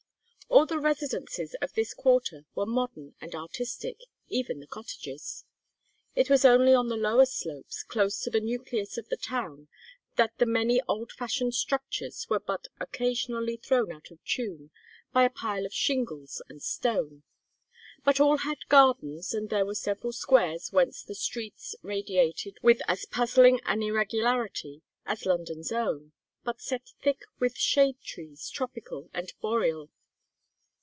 All 0.53 0.65
the 0.65 0.79
"residences" 0.79 1.55
of 1.61 1.71
this 1.73 1.93
quarter 1.93 2.43
were 2.55 2.65
modern 2.65 3.15
and 3.21 3.33
"artistic," 3.33 3.97
even 4.27 4.59
the 4.59 4.67
cottages; 4.67 5.45
it 6.13 6.29
was 6.29 6.43
only 6.43 6.73
on 6.73 6.89
the 6.89 6.97
lower 6.97 7.25
slopes, 7.25 7.83
close 7.83 8.19
to 8.23 8.29
the 8.29 8.41
nucleus 8.41 8.97
of 8.97 9.07
the 9.07 9.15
town, 9.15 9.69
that 10.17 10.37
the 10.39 10.45
many 10.45 10.81
old 10.89 11.13
fashioned 11.13 11.55
structures 11.55 12.27
were 12.29 12.41
but 12.41 12.67
occasionally 12.81 13.55
thrown 13.55 13.93
out 13.93 14.11
of 14.11 14.21
tune 14.25 14.71
by 15.13 15.23
a 15.23 15.29
pile 15.29 15.65
of 15.65 15.73
shingles 15.73 16.41
and 16.49 16.61
stone. 16.61 17.23
But 18.03 18.19
all 18.19 18.39
had 18.39 18.67
gardens, 18.67 19.33
and 19.33 19.49
there 19.49 19.65
were 19.65 19.73
several 19.75 20.11
squares 20.11 20.67
whence 20.73 21.01
the 21.01 21.15
streets 21.15 21.75
radiated 21.81 22.57
with 22.61 22.81
as 22.89 23.05
puzzling 23.05 23.61
an 23.63 23.81
irregularity 23.81 24.81
as 25.05 25.25
London's 25.25 25.71
own, 25.71 26.11
but 26.43 26.59
set 26.59 26.89
thick 27.01 27.21
with 27.39 27.55
shade 27.55 28.01
trees 28.01 28.49
tropical 28.49 29.09
and 29.13 29.31
boreal. 29.39 29.89